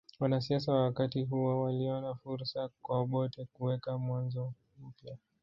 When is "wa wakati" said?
0.73-1.23